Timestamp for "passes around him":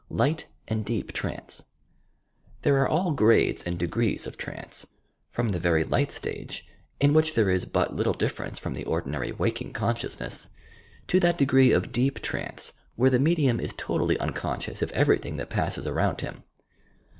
15.51-16.45